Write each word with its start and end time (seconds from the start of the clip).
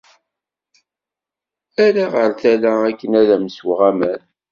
ara 1.85 2.05
ɣer 2.13 2.29
tala 2.41 2.71
akken 2.89 3.11
ad 3.21 3.29
am 3.35 3.45
ssweɣ 3.49 3.79
aman.» 3.89 4.21